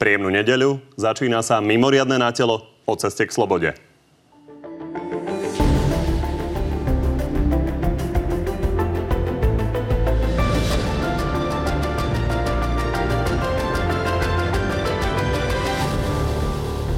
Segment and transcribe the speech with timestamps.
[0.00, 3.76] Príjemnú nedeľu, začína sa mimoriadne na telo o ceste k slobode.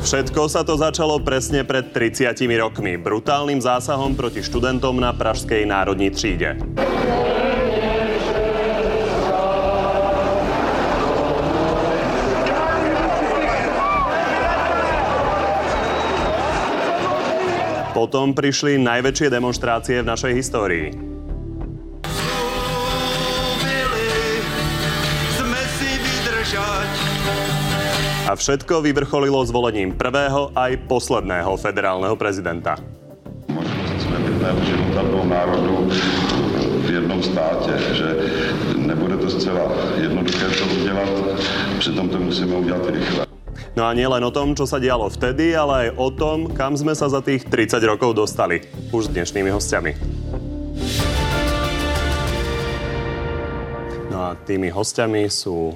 [0.06, 6.14] Všetko sa to začalo presne pred 30 rokmi, brutálnym zásahom proti študentom na Pražskej národní
[6.14, 6.54] tříde.
[18.02, 20.90] Potom prišli najväčšie demonstrácie v našej histórii.
[28.26, 32.74] A všetko vyvrcholilo zvolením prvého aj posledného federálneho prezidenta.
[33.46, 34.18] Možnosť sme
[36.82, 38.08] v jednom státě, že
[38.82, 39.62] nebude to zcela
[39.94, 41.14] jednoduché to udělat,
[41.78, 43.31] přitom to musíme udělat rychle.
[43.72, 46.92] No a nielen o tom, čo sa dialo vtedy, ale aj o tom, kam sme
[46.92, 48.60] sa za tých 30 rokov dostali.
[48.92, 49.92] Už s dnešnými hostiami.
[54.12, 55.72] No a tými hostiami sú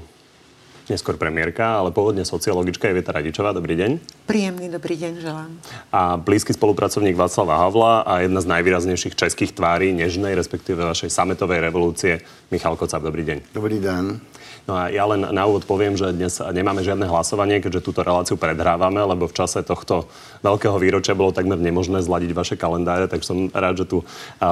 [0.86, 3.50] neskôr premiérka, ale pôvodne sociologička Evita Radičová.
[3.50, 3.90] Dobrý deň.
[4.26, 5.50] Príjemný dobrý deň želám.
[5.90, 11.58] A blízky spolupracovník Václava Havla a jedna z najvýraznejších českých tvári nežnej, respektíve vašej sametovej
[11.58, 12.22] revolúcie,
[12.54, 13.02] Michal Kocap.
[13.02, 13.38] Dobrý deň.
[13.50, 14.22] Dobrý den.
[14.66, 18.34] No a ja len na úvod poviem, že dnes nemáme žiadne hlasovanie, keďže túto reláciu
[18.34, 20.10] predhrávame, lebo v čase tohto
[20.42, 24.02] veľkého výročia bolo takmer nemožné zladiť vaše kalendáre, tak som rád, že tu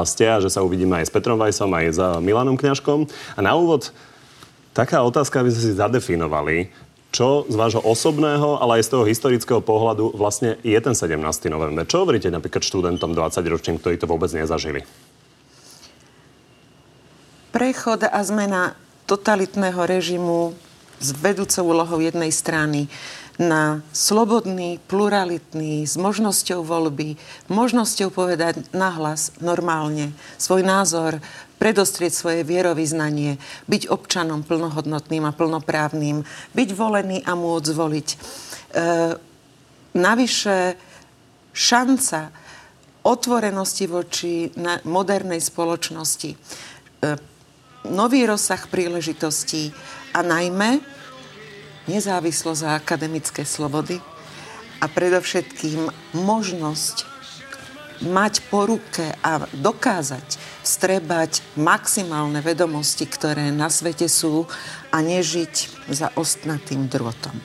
[0.06, 3.10] ste a že sa uvidíme aj s Petrom Vajsom, aj s Milanom Kňažkom.
[3.34, 3.90] A na úvod
[4.74, 6.68] taká otázka, aby sme si zadefinovali,
[7.14, 11.22] čo z vášho osobného, ale aj z toho historického pohľadu vlastne je ten 17.
[11.46, 11.86] november.
[11.86, 14.82] Čo hovoríte napríklad študentom 20-ročným, ktorí to vôbec nezažili?
[17.54, 18.74] Prechod a zmena
[19.06, 20.58] totalitného režimu
[20.98, 22.90] s vedúcou úlohou jednej strany
[23.38, 27.18] na slobodný, pluralitný, s možnosťou voľby,
[27.50, 31.18] možnosťou povedať nahlas, normálne, svoj názor,
[31.58, 33.38] predostrieť svoje vierovýznanie,
[33.70, 38.08] byť občanom plnohodnotným a plnoprávnym, byť volený a môcť voliť.
[38.10, 38.16] E,
[39.94, 40.56] navyše
[41.54, 42.34] šanca
[43.04, 44.50] otvorenosti voči
[44.84, 46.36] modernej spoločnosti, e,
[47.88, 49.70] nový rozsah príležitostí
[50.16, 50.80] a najmä
[51.84, 54.00] nezávislosť a akademické slobody
[54.80, 56.96] a predovšetkým možnosť
[58.08, 64.48] mať po ruke a dokázať strebať maximálne vedomosti, ktoré na svete sú
[64.90, 67.36] a nežiť za ostnatým drôtom.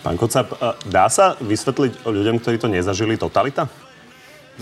[0.00, 0.56] Pán Kocap,
[0.88, 3.68] dá sa vysvetliť ľuďom, ktorí to nezažili, totalita?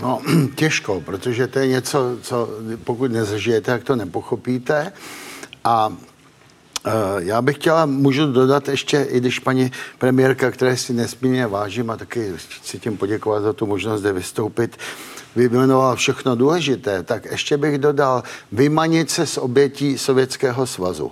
[0.01, 0.21] No,
[0.55, 2.49] těžko, protože to je něco, co
[2.83, 4.91] pokud nezažijete, tak to nepochopíte.
[5.63, 5.93] A
[6.85, 11.89] e, já bych chtěla, můžu dodat ještě, i když paní premiérka, které si nesmírně vážím
[11.89, 14.77] a taky chci tím poděkovat za tu možnost zde vystoupit,
[15.47, 21.11] vyjmenoval všechno důležité, tak ještě bych dodal vymanit se z obětí Sovětského svazu.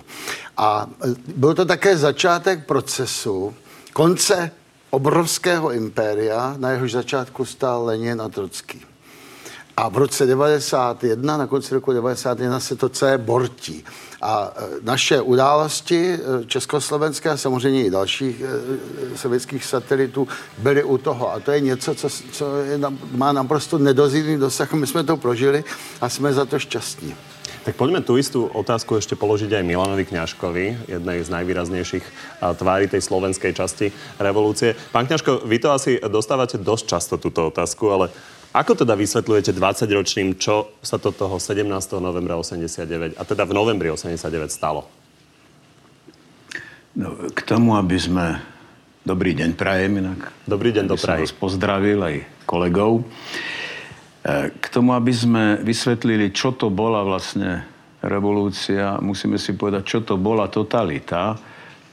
[0.56, 3.54] A e, byl to také začátek procesu
[3.92, 4.50] konce
[4.90, 8.80] obrovského impéria, na jehož začátku stál Lenin a Trocký.
[9.76, 13.84] A v roce 91, na konci roku 91 se to celé bortí.
[14.18, 20.98] A e, naše události e, československé a samozřejmě i dalších e, sovětských satelitů byly u
[20.98, 21.32] toho.
[21.32, 22.78] A to je něco, co, co je,
[23.12, 24.72] má naprosto nedozírný dosah.
[24.72, 25.64] My jsme to prožili
[26.00, 27.14] a jsme za to šťastní.
[27.68, 32.04] Tak poďme tú istú otázku ešte položiť aj Milanovi Kňažkovi, jednej z najvýraznejších
[32.56, 34.72] tvári tej slovenskej časti revolúcie.
[34.88, 38.08] Pán Kňažko, vy to asi dostávate dosť často túto otázku, ale
[38.52, 41.68] ako teda vysvetľujete 20-ročným, čo sa to toho 17.
[42.00, 44.88] novembra 89, a teda v novembri 89 stalo?
[46.96, 48.26] No, k tomu, aby sme...
[49.08, 50.36] Dobrý deň prajem inak.
[50.44, 53.08] Dobrý deň do vás pozdravil aj kolegov.
[54.20, 57.64] E, k tomu, aby sme vysvetlili, čo to bola vlastne
[58.04, 61.40] revolúcia, musíme si povedať, čo to bola totalita,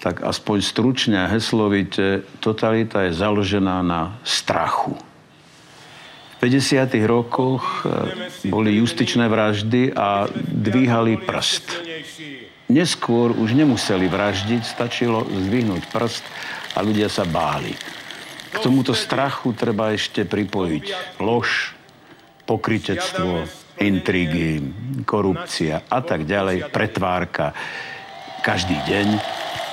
[0.04, 5.00] tak aspoň stručne a heslovite, totalita je založená na strachu.
[6.46, 6.94] V 50.
[7.10, 11.82] rokoch e, boli justičné vraždy a dvíhali prst.
[12.70, 16.22] Neskôr už nemuseli vraždiť, stačilo zdvihnúť prst
[16.78, 17.74] a ľudia sa báli.
[18.54, 21.74] K tomuto strachu treba ešte pripojiť lož,
[22.46, 23.50] pokrytectvo,
[23.82, 24.62] intrigy,
[25.02, 27.58] korupcia a tak ďalej, pretvárka
[28.46, 29.08] každý deň.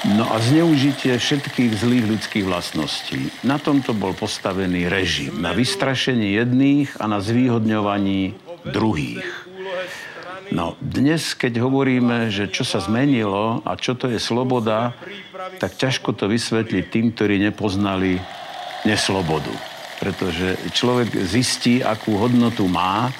[0.03, 3.31] No a zneužitie všetkých zlých ľudských vlastností.
[3.47, 5.39] Na tomto bol postavený režim.
[5.39, 8.35] Na vystrašení jedných a na zvýhodňovaní
[8.67, 9.23] druhých.
[10.51, 14.91] No, dnes, keď hovoríme, že čo sa zmenilo a čo to je sloboda,
[15.63, 18.19] tak ťažko to vysvetliť tým, ktorí nepoznali
[18.83, 19.55] neslobodu.
[20.03, 23.15] Pretože človek zistí, akú hodnotu má,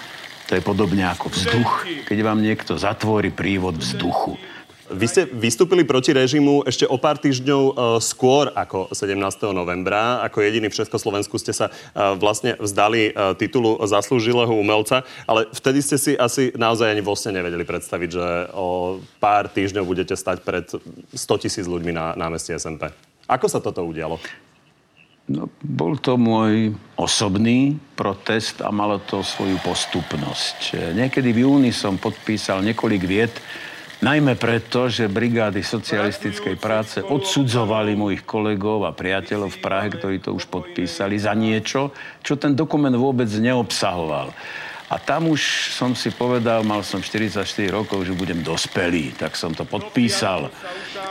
[0.51, 4.35] to je podobne ako vzduch, keď vám niekto zatvorí prívod vzduchu.
[4.93, 9.17] Vy ste vystúpili proti režimu ešte o pár týždňov uh, skôr ako 17.
[9.57, 10.21] novembra.
[10.21, 15.81] Ako jediný v Československu ste sa uh, vlastne vzdali uh, titulu zaslúžilého umelca, ale vtedy
[15.81, 20.45] ste si asi naozaj ani vo sne nevedeli predstaviť, že o pár týždňov budete stať
[20.45, 22.93] pred 100 tisíc ľuďmi na námestí SMP.
[23.33, 24.21] Ako sa toto udialo?
[25.33, 30.93] No, bol to môj osobný protest a malo to svoju postupnosť.
[30.93, 33.33] Niekedy v júni som podpísal niekoľko viet,
[34.03, 40.35] Najmä preto, že brigády socialistickej práce odsudzovali mojich kolegov a priateľov v Prahe, ktorí to
[40.35, 44.35] už podpísali, za niečo, čo ten dokument vôbec neobsahoval.
[44.91, 49.55] A tam už som si povedal, mal som 44 rokov, že budem dospelý, tak som
[49.55, 50.51] to podpísal.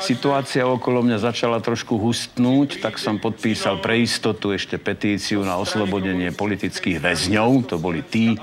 [0.04, 6.36] Situácia okolo mňa začala trošku hustnúť, tak som podpísal pre istotu ešte petíciu na oslobodenie
[6.36, 7.72] politických väzňov.
[7.72, 8.36] To boli tí,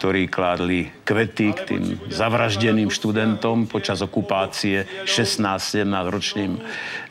[0.00, 6.56] ktorí kládli kvety k tým zavraždeným študentom počas okupácie 16-17 ročným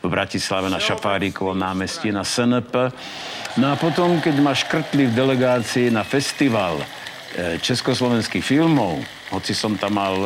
[0.02, 2.90] v Bratislave na Šafárikovom námestí na SNP.
[3.62, 9.78] No a potom, keď ma škrtli v delegácii na festival e, československých filmov, hoci som
[9.78, 10.26] tam mal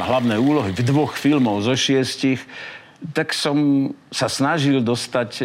[0.00, 2.40] hlavné úlohy v dvoch filmov zo šiestich,
[3.12, 5.30] tak som sa snažil dostať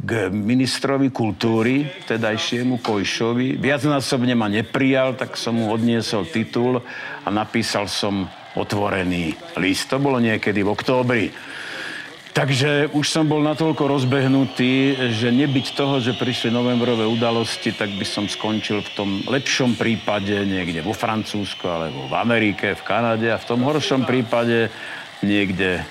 [0.00, 3.60] k ministrovi kultúry, tedajšiemu Kojšovi.
[3.60, 6.80] Viacnásobne ma neprijal, tak som mu odniesol titul
[7.24, 8.24] a napísal som
[8.56, 9.92] otvorený list.
[9.92, 11.26] To bolo niekedy v októbri.
[12.30, 18.06] Takže už som bol natoľko rozbehnutý, že nebyť toho, že prišli novembrové udalosti, tak by
[18.06, 23.36] som skončil v tom lepšom prípade niekde vo Francúzsku alebo v Amerike, v Kanade a
[23.36, 24.70] v tom horšom prípade
[25.26, 25.84] niekde eh,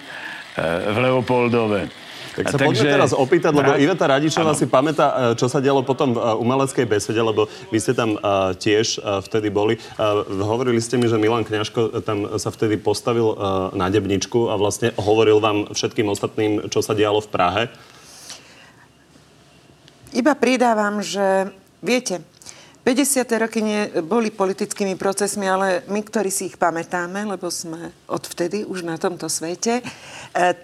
[0.89, 1.98] v Leopoldove.
[2.39, 5.83] Tak sa Takže, poďme teraz opýtať, lebo Iveta Radičová si pamätá, e, čo sa dialo
[5.83, 9.75] potom v e, umeleckej besede, lebo vy ste tam uh, tiež uh, vtedy boli.
[9.99, 14.55] Uh, hovorili ste mi, že Milan Kňažko tam sa vtedy postavil uh, na debničku a
[14.55, 17.63] vlastne hovoril vám všetkým ostatným, čo sa dialo v Prahe.
[20.15, 21.51] Iba pridávam, že
[21.83, 22.23] viete,
[22.87, 23.43] 50.
[23.43, 28.87] roky nie, boli politickými procesmi, ale my, ktorí si ich pamätáme, lebo sme odvtedy už
[28.87, 29.83] na tomto svete,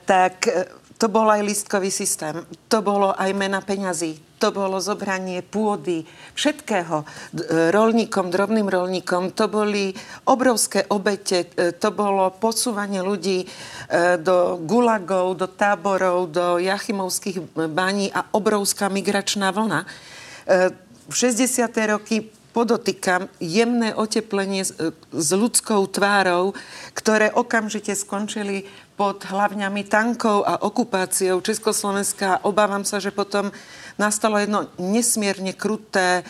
[0.07, 0.47] tak
[0.95, 7.03] to bol aj listkový systém, to bolo aj mena peňazí, to bolo zobranie pôdy, všetkého.
[7.03, 7.05] E,
[7.75, 9.91] rolníkom, drobným rolníkom, to boli
[10.23, 13.47] obrovské obete, e, to bolo posúvanie ľudí e,
[14.23, 19.83] do gulagov, do táborov, do jachimovských baní a obrovská migračná vlna.
[21.09, 21.65] V 60.
[21.89, 24.71] roky podotýkam, jemné oteplenie s,
[25.11, 26.55] s ľudskou tvárou,
[26.95, 28.63] ktoré okamžite skončili
[28.95, 32.47] pod hlavňami tankov a okupáciou Československa.
[32.47, 33.51] Obávam sa, že potom
[33.99, 36.23] nastalo jedno nesmierne kruté e,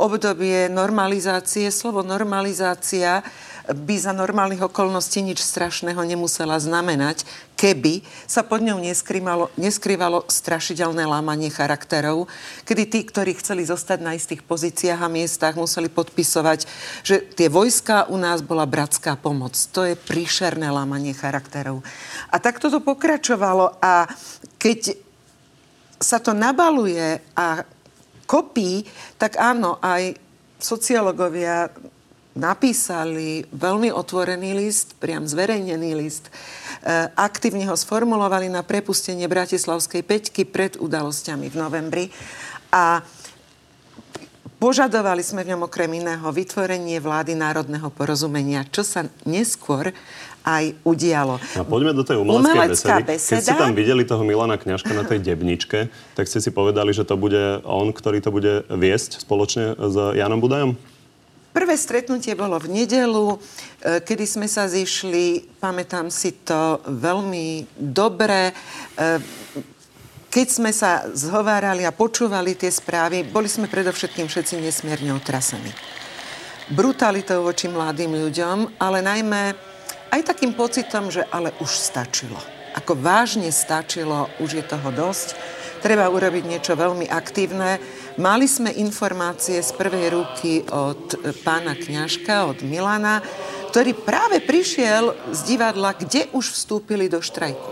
[0.00, 1.68] obdobie normalizácie.
[1.68, 3.20] Slovo normalizácia
[3.70, 7.22] by za normálnych okolností nič strašného nemusela znamenať,
[7.54, 12.26] keby sa pod ňou neskrývalo, neskrývalo strašidelné lámanie charakterov,
[12.66, 16.66] kedy tí, ktorí chceli zostať na istých pozíciách a miestach, museli podpisovať,
[17.04, 19.54] že tie vojska u nás bola bratská pomoc.
[19.76, 21.84] To je príšerné lámanie charakterov.
[22.32, 24.08] A tak toto pokračovalo a
[24.56, 24.96] keď
[26.00, 27.62] sa to nabaluje a
[28.24, 28.88] kopí,
[29.20, 30.16] tak áno, aj
[30.56, 31.68] sociológovia
[32.34, 36.28] napísali veľmi otvorený list, priam zverejnený list.
[36.28, 36.32] E,
[37.18, 42.04] aktívne ho sformulovali na prepustenie Bratislavskej peťky pred udalosťami v novembri.
[42.70, 43.02] A
[44.60, 49.88] Požadovali sme v ňom okrem iného vytvorenie vlády národného porozumenia, čo sa neskôr
[50.44, 51.40] aj udialo.
[51.56, 53.08] A poďme do tej umeleckej besedy.
[53.08, 53.40] Beseda.
[53.40, 57.08] Keď ste tam videli toho Milana Kňažka na tej debničke, tak ste si povedali, že
[57.08, 60.76] to bude on, ktorý to bude viesť spoločne s Janom Budajom?
[61.60, 63.38] Prvé stretnutie bolo v nedelu, e,
[64.00, 68.48] kedy sme sa zišli, pamätám si to veľmi dobre.
[68.48, 68.52] E,
[70.32, 75.68] keď sme sa zhovárali a počúvali tie správy, boli sme predovšetkým všetci nesmierne otrasení.
[76.72, 79.52] Brutalitou voči mladým ľuďom, ale najmä
[80.16, 82.40] aj takým pocitom, že ale už stačilo.
[82.72, 85.36] Ako vážne stačilo, už je toho dosť.
[85.80, 87.80] Treba urobiť niečo veľmi aktívne
[88.20, 93.24] Mali sme informácie z prvej ruky od pána Kňažka, od Milana,
[93.72, 97.70] ktorý práve prišiel z divadla, kde už vstúpili do štrajku.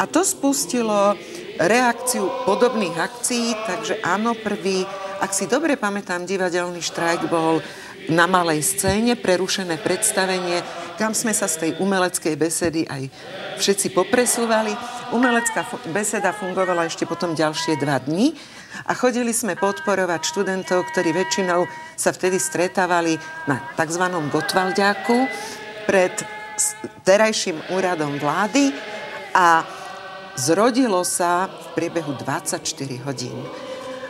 [0.00, 1.14] A to spustilo
[1.62, 4.82] reakciu podobných akcií, takže áno, prvý,
[5.22, 7.62] ak si dobre pamätám, divadelný štrajk bol
[8.08, 10.64] na malej scéne, prerušené predstavenie,
[10.96, 13.08] kam sme sa z tej umeleckej besedy aj
[13.60, 14.72] všetci popresúvali.
[15.12, 18.32] Umelecká beseda fungovala ešte potom ďalšie dva dni
[18.88, 24.04] a chodili sme podporovať študentov, ktorí väčšinou sa vtedy stretávali na tzv.
[24.32, 25.28] Gotvaldiaku
[25.84, 26.12] pred
[27.04, 28.72] terajším úradom vlády
[29.36, 29.62] a
[30.34, 32.62] zrodilo sa v priebehu 24
[33.06, 33.38] hodín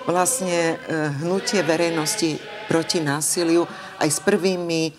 [0.08, 0.76] vlastne e,
[1.20, 4.94] hnutie verejnosti proti násiliu aj s prvými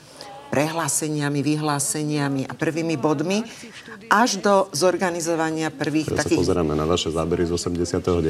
[0.49, 3.45] prehláseniami, vyhláseniami a prvými bodmi,
[4.09, 6.41] až do zorganizovania prvých Teraz takých...
[6.41, 8.25] sa pozeráme na vaše zábery z 89.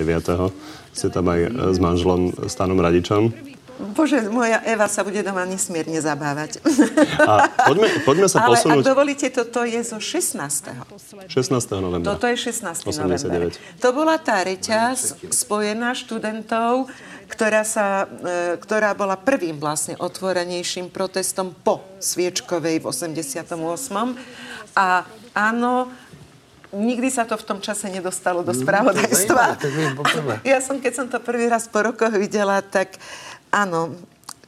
[0.92, 3.32] Ste tam aj e, s manželom Stanom Radičom.
[3.80, 6.60] Bože, moja Eva sa bude doma nesmierne zabávať.
[7.24, 8.84] A poďme, poďme sa Ale posunúť...
[8.84, 10.36] ak dovolíte, toto je zo 16.
[11.32, 11.32] 16.
[11.80, 12.04] novembra.
[12.04, 12.84] Toto je 16.
[12.84, 13.24] 89.
[13.24, 13.56] november.
[13.80, 16.92] To bola tá reťaz spojená študentov,
[17.30, 23.54] ktorá, sa, e, ktorá bola prvým vlastne otvorenejším protestom po Sviečkovej v 88.
[24.74, 25.06] A
[25.38, 25.94] áno,
[26.74, 29.46] nikdy sa to v tom čase nedostalo do spravodajstva.
[30.50, 32.98] Ja som, keď som to prvý raz po rokoch videla, tak
[33.54, 33.94] áno,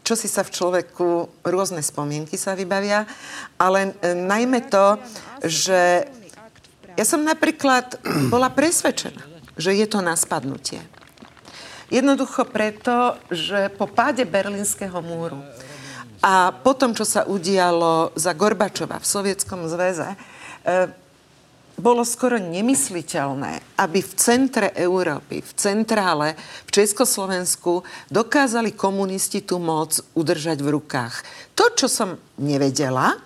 [0.02, 3.06] čo si sa v človeku, rôzne spomienky sa vybavia,
[3.62, 4.98] ale e, najmä to,
[5.46, 6.10] že
[6.98, 8.02] ja som napríklad
[8.34, 9.22] bola presvedčená,
[9.56, 10.82] že je to na spadnutie.
[11.92, 15.44] Jednoducho preto, že po páde Berlínskeho múru
[16.24, 20.18] a po tom, čo sa udialo za Gorbačova v Sovietskom zväze, e,
[21.76, 30.00] bolo skoro nemysliteľné, aby v centre Európy, v centrále, v Československu dokázali komunisti tú moc
[30.16, 31.28] udržať v rukách.
[31.60, 33.20] To, čo som nevedela,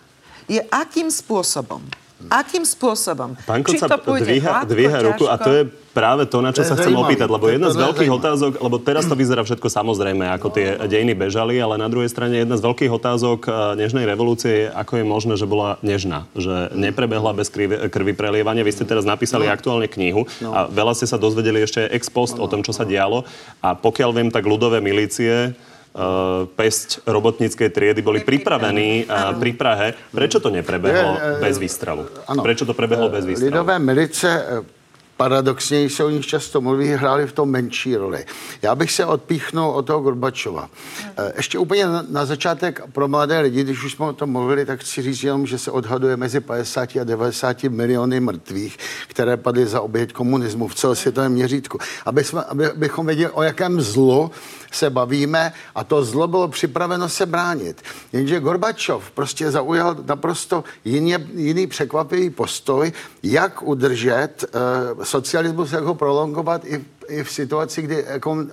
[0.49, 1.85] je akým spôsobom
[2.29, 3.37] Akým spôsobom?
[3.45, 5.63] Pán Koca dvíha, dvíha ruku a to je
[5.95, 9.15] práve to, na čo sa chcem opýtať, lebo jedna z veľkých otázok, lebo teraz to
[9.15, 13.39] vyzerá všetko samozrejme, ako tie dejiny bežali, ale na druhej strane jedna z veľkých otázok
[13.47, 18.11] eh, nežnej revolúcie je, ako je možné, že bola nežná, že neprebehla bez krvi, krvi
[18.11, 18.67] prelievania.
[18.67, 19.55] Vy ste teraz napísali no.
[19.55, 20.51] aktuálne knihu no.
[20.51, 22.43] a veľa ste sa dozvedeli ešte ex post no.
[22.43, 23.23] o tom, čo sa dialo
[23.63, 25.55] a pokiaľ viem, tak ľudové milície
[26.59, 29.87] pesť robotníckej triedy boli pripravení uh, pri Prahe.
[30.11, 32.03] Prečo to neprebehlo bez výstralu?
[32.43, 33.63] Prečo to prebehlo bez výstralu?
[33.63, 34.29] Lidové milice
[35.17, 38.25] paradoxně, se o nich často mluví, hráli v tom menší roli.
[38.61, 40.69] Já bych se odpíchnul od toho Gorbačova.
[41.35, 45.01] Ještě úplně na začátek pro mladé lidi, když už jsme o tom mluvili, tak chci
[45.01, 50.13] říct jenom, že se odhaduje mezi 50 a 90 miliony mrtvých, které padly za oběť
[50.13, 51.77] komunismu v celosvětovém měřítku.
[52.05, 54.31] Aby jsme, aby, abychom věděli, o jakém zlu
[54.71, 57.81] se bavíme a to zlo bylo připraveno se bránit.
[58.13, 62.91] Jenže Gorbačov prostě zaujal naprosto jiný, jiný překvapivý postoj,
[63.23, 64.45] jak udržet
[64.95, 68.05] uh, socialismus, jak ho prolongovat i i v situaci, kdy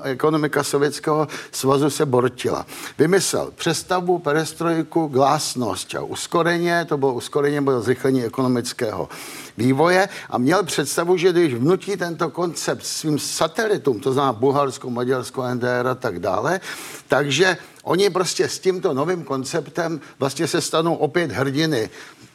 [0.02, 2.66] ekonomika Sovětského svazu se bortila.
[2.98, 9.08] Vymyslel přestavbu, perestrojku, glásnost a uskoreně, to bylo uskoreně, bylo zrychlení ekonomického
[9.56, 15.54] vývoje a měl představu, že když vnutí tento koncept svým satelitům, to znamená Bulharsko, Maďarsko,
[15.54, 16.60] NDR a tak dále,
[17.08, 21.90] takže oni prostě s tímto novým konceptem vlastně se stanou opět hrdiny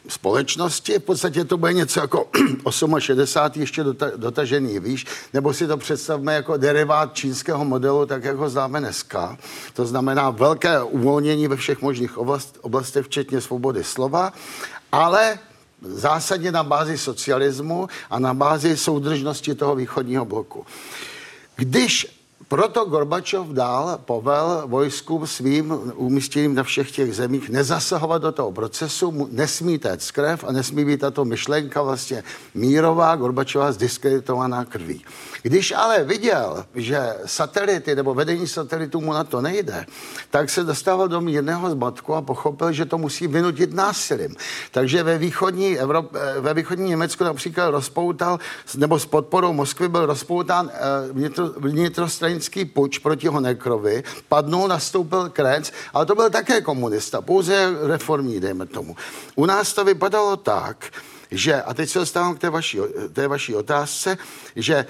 [0.08, 0.98] společnosti.
[0.98, 2.28] V podstatě to bude něco jako
[2.98, 8.36] 68 ještě dota, dotažený výš, nebo si to představme jako derivát čínského modelu, tak jak
[8.46, 9.38] známe dneska.
[9.72, 14.32] To znamená velké uvolnění ve všech možných oblast, oblastech, včetně svobody slova,
[14.92, 15.38] ale
[15.82, 20.66] zásadně na bázi socialismu a na bázi soudržnosti toho východního bloku.
[21.56, 22.17] Když
[22.48, 29.28] proto Gorbačov dál povel vojskům svým umístěným na všech těch zemích nezasahovat do toho procesu,
[29.32, 32.24] nesmí téct krev a nesmí být tato myšlenka vlastně
[32.54, 35.04] mírová, Gorbačová zdiskreditovaná krví.
[35.42, 39.86] Když ale viděl, že satelity nebo vedení satelitů mu na to nejde,
[40.30, 44.36] tak se dostával do mírného zmatku a pochopil, že to musí vynutit násilím.
[44.70, 48.38] Takže ve východní, Evrop, ve východní Německu například rozpoutal,
[48.76, 55.70] nebo s podporou Moskvy byl rozpoután eh, vnitro, vnitrostranický puč proti Honekrovi, padnul, nastoupil Krenc,
[55.92, 58.96] ale to byl také komunista, pouze reformní, dejme tomu.
[59.34, 60.92] U nás to vypadalo tak,
[61.30, 62.78] že, a teď se dostávám k té vaší,
[63.12, 64.18] té vaší otázce,
[64.56, 64.86] že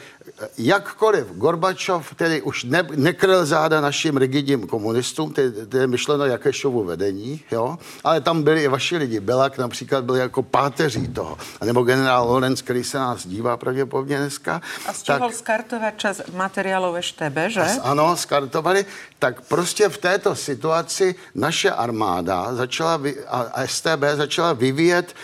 [0.58, 5.34] jakkoliv Gorbačov tedy už ne, nekryl záda našim rigidním komunistům,
[5.68, 7.78] to je myšleno Jakešovu vedení, jo?
[8.04, 9.20] ale tam byli i vaši lidi.
[9.20, 11.38] Belak například byl jako páteří toho.
[11.64, 14.62] Nebo generál Lorenz, který se nás dívá pravděpodobně dneska.
[14.86, 17.60] A stihl tak, skartovat čas materiálů ŠTB, že?
[17.82, 18.86] Ano, skartovali.
[19.18, 25.14] Tak prostě v této situaci naše armáda začala, a STB začala vyvíjet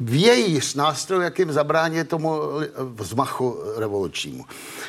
[0.00, 2.40] vějíř nástroj, jakým zabránit tomu
[2.94, 4.44] vzmachu revolučnímu.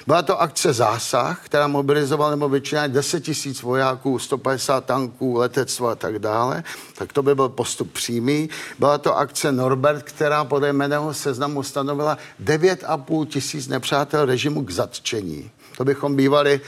[0.08, 5.96] Byla to akce Zásah, která mobilizovala nebo většina 10 tisíc vojáků, 150 tanků, letectva a
[5.96, 6.64] tak dále.
[6.98, 8.50] Tak to by byl postup přímý.
[8.80, 15.52] Byla to akce Norbert, která podle jmeného seznamu stanovila 9,5 tisíc nepřátel režimu k zatčení.
[15.78, 16.62] To bychom bývali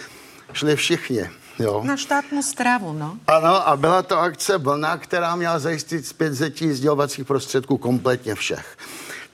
[0.54, 1.30] šli všichni.
[1.60, 1.82] Jo.
[1.84, 3.18] Na štátnu stravu, no.
[3.28, 8.78] Ano, a byla to akce Vlna, která měla zajistit zpětzetí sdělovacích prostředků kompletně všech.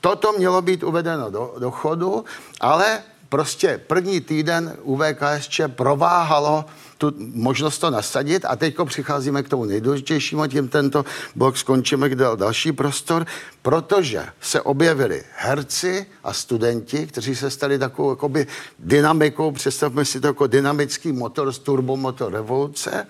[0.01, 2.25] Toto mělo být uvedeno do, do chodu,
[2.61, 6.65] ale prostě první týden UVKSČ prováhalo
[7.11, 12.23] tu možnost to nasadit a teď přicházíme k tomu nejdůležitějšímu, tím tento blok skončíme, kde
[12.23, 13.25] dal další prostor,
[13.61, 18.47] protože se objevili herci a studenti, kteří se stali takovou jakoby
[18.79, 23.07] dynamikou, představme si to jako dynamický motor z turbomotor revoluce,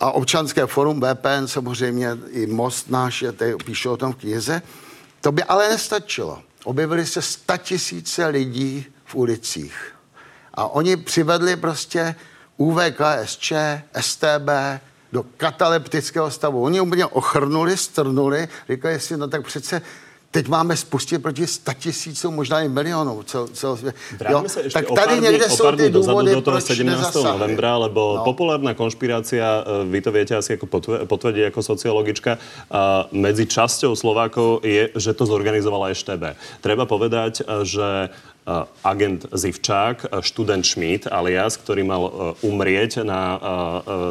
[0.00, 4.62] a občanské forum VPN, samozřejmě i Most náš, je tady, píšou o tom v knize.
[5.20, 6.42] To by ale nestačilo.
[6.64, 7.20] Objevily se
[7.58, 9.74] tisíce lidí v ulicích.
[10.54, 12.14] A oni přivedli prostě
[12.58, 13.52] UVKSČ,
[14.00, 14.48] STB
[15.12, 16.62] do kataleptického stavu.
[16.62, 19.82] Oni úplně ochrnuli, strnuli, říkali si, no tak přece
[20.38, 23.94] Teď máme spustit proti 100 tisícům, možná i milionů cel, celosvět.
[24.22, 26.94] Vráťme sa ešte tak tady dní, niekde sú tie dôvody, do toho 17.
[27.26, 28.22] novembra, lebo no.
[28.22, 30.70] populárna konšpirácia, e, vy to viete asi ako
[31.10, 32.38] potvrdiť ako sociologička,
[33.10, 36.38] medzi časťou Slovákov je, že to zorganizovala EŠTB.
[36.62, 38.08] Treba povedať, e, že e,
[38.86, 42.02] agent Zivčák, študent Schmidt alias, ktorý mal
[42.46, 43.42] umrieť na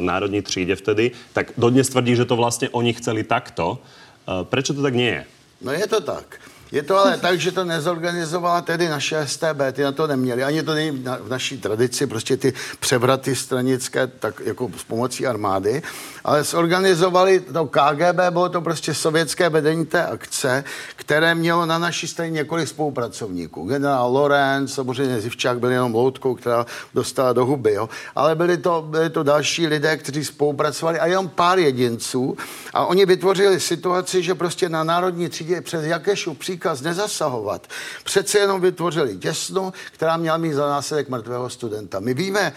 [0.04, 3.80] národní tříde vtedy, tak dodnes tvrdí, že to vlastne oni chceli takto.
[4.28, 5.37] Prečo to tak nie je?
[5.62, 6.40] No je to tak.
[6.72, 10.44] Je to ale tak, že to nezorganizovala tedy naše STB, ty na to neměli.
[10.44, 15.82] Ani to není v naší tradici, prostě ty převraty stranické, tak jako s pomocí armády.
[16.24, 20.64] Ale zorganizovali to KGB, bylo to prostě sovětské vedení té akce,
[20.96, 23.68] které mělo na naší straně několik spolupracovníků.
[23.68, 27.90] Generál Lorenz, samozřejmě Zivčák byl jenom loutkou, která dostala do huby, jo.
[28.16, 32.38] Ale byli to, byli to další lidé, kteří spolupracovali a jenom pár jedinců.
[32.74, 37.68] A oni vytvořili situaci, že prostě na národní třídě přes Jakešu příkaz nezasahovat.
[38.04, 42.00] Přece jenom vytvořili těsnu, která měla mít za následek mrtvého studenta.
[42.00, 42.54] My víme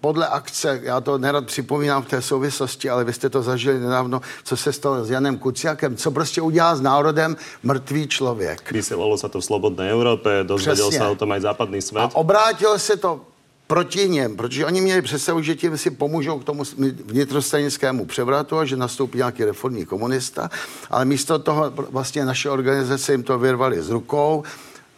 [0.00, 4.20] podle akce, já to nerad připomínám v té souvislosti, ale vy jste to zažili nedávno,
[4.44, 8.72] co se stalo s Janem Kuciakem, co prostě udělá s národem mrtvý člověk.
[8.72, 12.02] Vysielalo se to v Slobodné Evropě, dozvěděl se o tom aj západný svět.
[12.02, 13.20] A obrátil se to
[13.70, 16.64] proti něm, protože oni měli představu, že tím si pomůžou k tomu
[17.04, 20.50] vnitrostranickému převratu a že nastoupí nějaký reformní komunista,
[20.90, 24.42] ale místo toho vlastně naše organizace jim to vyrvali z rukou,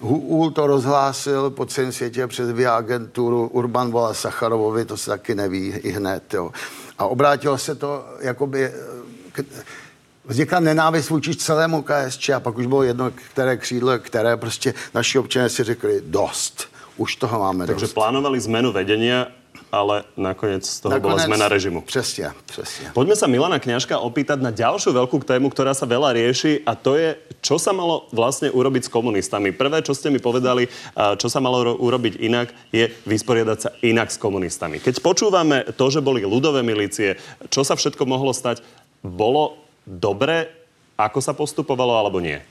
[0.01, 5.35] Huul to rozhlásil po celém světě přes via agenturu, Urban volal Sacharovovi, to se taky
[5.35, 6.35] neví i hned.
[6.35, 6.51] Jo.
[6.99, 8.73] A obrátilo se to, jakoby,
[9.33, 9.45] k,
[10.25, 15.19] vznikla nenávist vůči celému KSČ a pak už bylo jedno, které křídlo, které prostě naši
[15.19, 16.72] občané si řekli dost.
[17.01, 17.97] Už toho máme Takže dost.
[17.97, 19.33] plánovali zmenu vedenia
[19.73, 21.81] ale nakoniec z toho nakoniec, bola zmena režimu.
[21.81, 22.93] Přesne, přesne.
[22.93, 27.01] Poďme sa Milana Kňažka opýtať na ďalšiu veľkú tému, ktorá sa veľa rieši a to
[27.01, 29.49] je, čo sa malo vlastne urobiť s komunistami.
[29.57, 34.21] Prvé, čo ste mi povedali, čo sa malo urobiť inak, je vysporiadať sa inak s
[34.21, 34.77] komunistami.
[34.77, 37.17] Keď počúvame to, že boli ľudové milície,
[37.49, 38.61] čo sa všetko mohlo stať,
[39.01, 39.57] bolo
[39.89, 40.53] dobre,
[41.01, 42.45] ako sa postupovalo, alebo nie?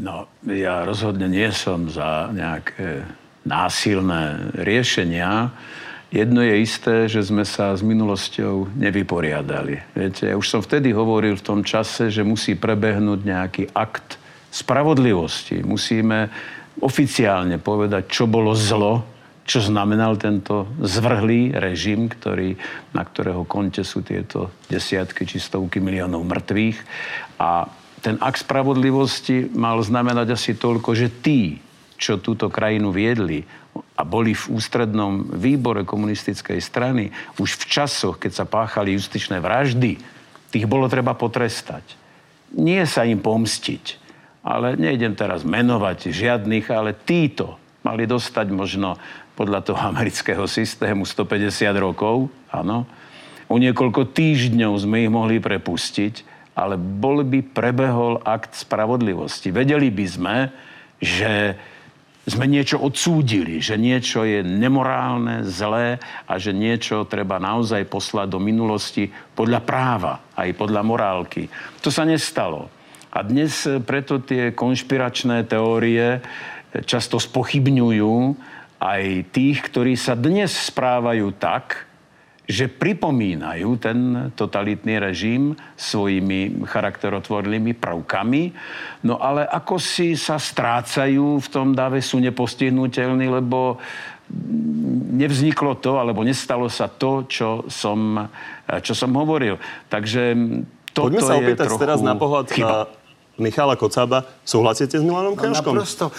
[0.00, 3.04] No, ja rozhodne nie som za nejaké
[3.44, 5.52] násilné riešenia.
[6.12, 9.80] Jedno je isté, že sme sa s minulosťou nevyporiadali.
[9.96, 14.16] Viete, ja už som vtedy hovoril v tom čase, že musí prebehnúť nejaký akt
[14.52, 15.64] spravodlivosti.
[15.64, 16.28] Musíme
[16.80, 19.04] oficiálne povedať, čo bolo zlo,
[19.42, 22.56] čo znamenal tento zvrhlý režim, ktorý,
[22.94, 26.78] na ktorého konte sú tieto desiatky či stovky miliónov mŕtvych.
[27.40, 27.66] A
[28.02, 31.62] ten akt spravodlivosti mal znamenať asi toľko, že tí,
[31.94, 33.46] čo túto krajinu viedli
[33.94, 40.02] a boli v ústrednom výbore komunistickej strany, už v časoch, keď sa páchali justičné vraždy,
[40.50, 41.94] tých bolo treba potrestať.
[42.58, 44.02] Nie sa im pomstiť,
[44.42, 48.98] ale nejdem teraz menovať žiadnych, ale títo mali dostať možno
[49.38, 52.84] podľa toho amerického systému 150 rokov, áno.
[53.46, 59.48] O niekoľko týždňov sme ich mohli prepustiť, ale bol by prebehol akt spravodlivosti.
[59.48, 60.36] Vedeli by sme,
[61.00, 61.56] že
[62.22, 65.98] sme niečo odsúdili, že niečo je nemorálne, zlé
[66.30, 71.50] a že niečo treba naozaj poslať do minulosti podľa práva, aj podľa morálky.
[71.82, 72.70] To sa nestalo.
[73.12, 76.22] A dnes preto tie konšpiračné teórie
[76.86, 78.14] často spochybňujú
[78.80, 79.02] aj
[79.34, 81.90] tých, ktorí sa dnes správajú tak,
[82.52, 88.42] že pripomínajú ten totalitný režim svojimi charakterotvornými prvkami,
[89.08, 93.80] no ale ako si sa strácajú v tom dave, sú nepostihnutelní, lebo
[95.16, 98.28] nevzniklo to, alebo nestalo sa to, čo som,
[98.84, 99.56] čo som hovoril.
[99.88, 100.36] Takže
[100.92, 103.01] toto Poďme sa opýtať je trochu teraz na pohľad chyba.
[103.42, 104.24] Michala Kocába.
[104.44, 105.74] Souhlasíte s Milanom No, Kňažkom?
[105.74, 106.12] naprosto.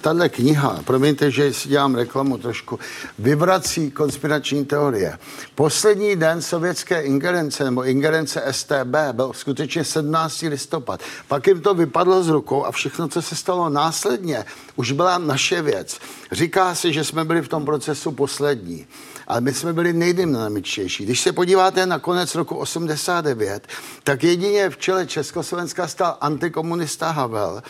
[0.00, 2.78] Tahle, kniha, promiňte, že si dělám reklamu trošku,
[3.18, 5.18] vyvrací konspirační teorie.
[5.54, 10.42] Poslední den sovětské ingerence nebo ingerence STB byl skutečně 17.
[10.42, 11.00] listopad.
[11.28, 14.44] Pak jim to vypadlo z rukou a všechno, co se stalo následně,
[14.76, 15.98] už byla naše věc.
[16.32, 18.86] Říká se, že jsme byli v tom procesu poslední.
[19.26, 21.04] Ale my jsme byli nejdynamičtější.
[21.04, 23.66] Když se podíváte na konec roku 89,
[24.02, 27.62] tak jedině v čele Československa stál antikomunista Havel.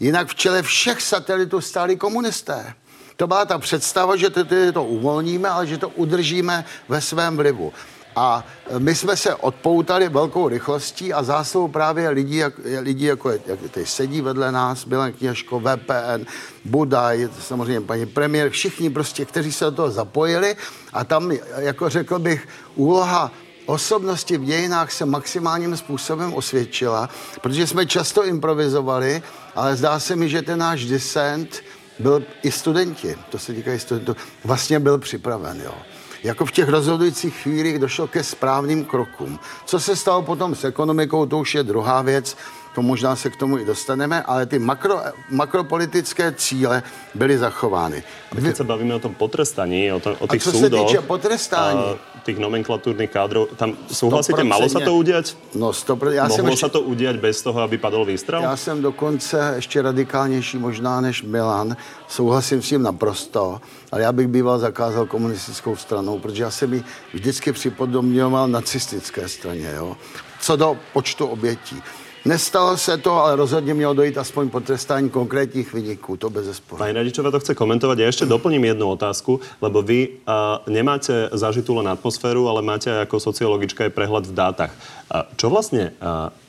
[0.00, 2.74] Jinak v čele všech satelitů stáli komunisté.
[3.16, 7.72] To byla ta představa, že to, to uvolníme, ale že to udržíme ve svém vlivu.
[8.16, 8.44] A
[8.78, 13.58] my jsme se odpoutali velkou rychlostí a zásluhou právě lidí, jak, lidí jako je, jak
[13.70, 16.24] teď sedí vedle nás, Milan Kněžko, VPN,
[16.64, 20.56] Budaj, samozřejmě paní premiér, všichni prostě, kteří se do toho zapojili
[20.92, 23.32] a tam, jako řekl bych, úloha
[23.66, 27.08] osobnosti v dějinách se maximálním způsobem osvědčila,
[27.40, 29.22] protože jsme často improvizovali,
[29.54, 31.62] ale zdá se mi, že ten náš descent
[31.98, 35.74] byl i studenti, to se týká i studentů, vlastně byl připraven, jo.
[36.22, 39.38] Jako v těch rozhodujících chvílích došlo ke správným krokům.
[39.64, 42.36] Co se stalo potom s ekonomikou, to už je druhá věc,
[42.74, 46.82] to možná se k tomu i dostaneme, ale ty makro, makropolitické cíle
[47.14, 48.02] byly zachovány.
[48.32, 51.00] Keď sa bavíme o tom potrestaní, o, to, o A tých co se súdoch, týče
[51.04, 54.48] potrestání, a tých nomenklatúrnych kádrov, tam súhlasíte, 100%.
[54.48, 55.36] malo sa to udiať?
[55.54, 58.42] no stopr, já jsem Mohlo sa to udiať bez toho, aby padol výstrel?
[58.42, 61.76] Já jsem dokonce ještě radikálnější možná než Milan.
[62.08, 63.60] Souhlasím s tím naprosto,
[63.92, 69.72] ale já bych býval zakázal komunistickou stranou, protože já jsem ji vždycky připodobňoval nacistické straně,
[69.76, 69.96] jo?
[70.40, 71.82] co do počtu obětí.
[72.24, 76.78] Nestalo se to, ale rozhodně mělo dojít aspoň potrestání konkrétních vyniků, to bez zesporu.
[76.78, 77.98] Pani Radičová to chce komentovať.
[77.98, 83.18] Ja ešte doplním jednu otázku, lebo vy uh, nemáte zažitú len atmosféru, ale máte ako
[83.18, 84.72] sociologička aj prehľad v dátach.
[85.12, 85.92] Čo vlastne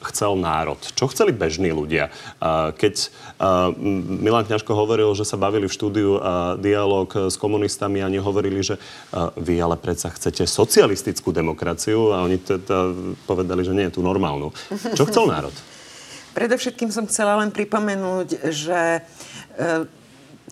[0.08, 0.80] chcel národ?
[0.80, 2.08] Čo chceli bežní ľudia?
[2.80, 2.95] Keď
[4.23, 6.15] Milan Kňažko hovoril, že sa bavili v štúdiu
[6.63, 8.80] dialog s komunistami a oni hovorili, že
[9.36, 12.95] vy ale predsa chcete socialistickú demokraciu a oni teda
[13.28, 14.56] povedali, že nie je tu normálnu.
[14.95, 15.52] Čo chcel národ?
[16.34, 19.86] Predovšetkým som chcela len pripomenúť, že e,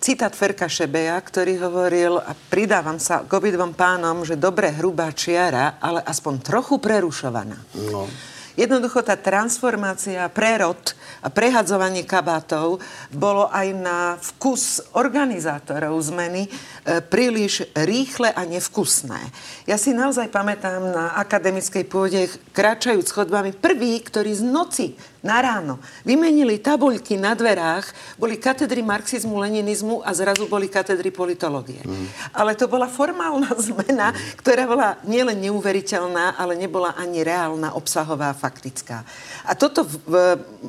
[0.01, 5.77] citát Ferka Šebeja, ktorý hovoril, a pridávam sa k obidvom pánom, že dobre hrubá čiara,
[5.77, 7.61] ale aspoň trochu prerušovaná.
[7.93, 8.09] No.
[8.59, 10.91] Jednoducho tá transformácia, prerod
[11.23, 19.21] a prehadzovanie kabátov bolo aj na vkus organizátorov zmeny e, príliš rýchle a nevkusné.
[19.71, 24.87] Ja si naozaj pamätám na akademickej pôde, kráčajúc chodbami, prví, ktorí z noci
[25.21, 31.81] na ráno vymenili tabuľky na dverách, boli katedry marxizmu, leninizmu a zrazu boli katedry politológie.
[31.85, 32.33] Mm.
[32.33, 39.05] Ale to bola formálna zmena, ktorá bola nielen neuveriteľná, ale nebola ani reálna, obsahová, faktická.
[39.45, 40.15] A toto v, v,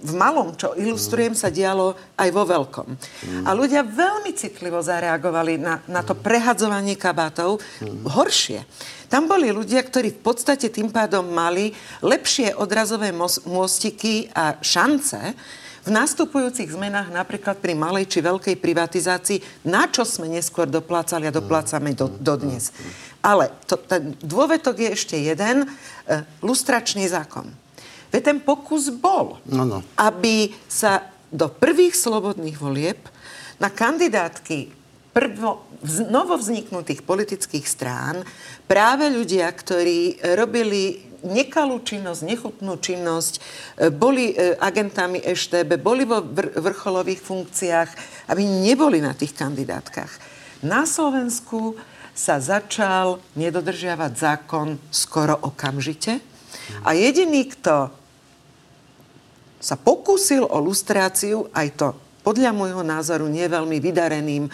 [0.05, 2.89] v malom, čo ilustrujem, sa dialo aj vo veľkom.
[2.93, 3.45] Mm.
[3.49, 7.57] A ľudia veľmi citlivo zareagovali na, na to prehadzovanie kabátov.
[7.81, 8.05] Mm.
[8.05, 8.61] Horšie.
[9.13, 13.13] Tam boli ľudia, ktorí v podstate tým pádom mali lepšie odrazové
[13.45, 15.37] môstiky a šance
[15.85, 21.35] v nastupujúcich zmenách, napríklad pri malej či veľkej privatizácii, na čo sme neskôr doplácali a
[21.35, 22.73] doplácame do, dodnes.
[23.21, 25.67] Ale to, ten dôvetok je ešte jeden, e,
[26.41, 27.53] lustračný zákon.
[28.09, 29.85] Veď ten pokus bol, No, no.
[30.01, 32.97] aby sa do prvých slobodných volieb
[33.61, 34.82] na kandidátky
[35.13, 38.25] prvo, vz, novovzniknutých politických strán
[38.67, 43.41] práve ľudia, ktorí robili nekalú činnosť, nechutnú činnosť, e,
[43.95, 47.91] boli e, agentami EŠTB, boli vo vr- vrcholových funkciách,
[48.35, 50.11] aby neboli na tých kandidátkach.
[50.67, 51.79] Na Slovensku
[52.13, 56.21] sa začal nedodržiavať zákon skoro okamžite
[56.85, 57.89] a jediný, kto
[59.63, 61.89] sa pokúsil o lustráciu, aj to
[62.23, 64.51] podľa môjho názoru nie veľmi vydareným e,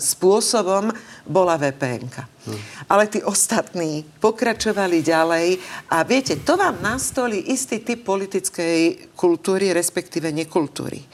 [0.00, 0.88] spôsobom,
[1.28, 2.88] bola vpn hmm.
[2.88, 5.60] Ale tí ostatní pokračovali ďalej
[5.92, 11.04] a viete, to vám nastolí istý typ politickej kultúry, respektíve nekultúry.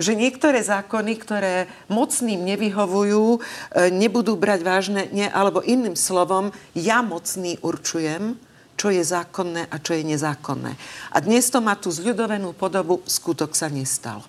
[0.00, 3.40] Že niektoré zákony, ktoré mocným nevyhovujú, e,
[3.88, 8.36] nebudú brať vážne, nie, alebo iným slovom, ja mocný určujem,
[8.76, 10.72] čo je zákonné a čo je nezákonné.
[11.14, 14.26] A dnes to má tú zľudovenú podobu, skutok sa nestal.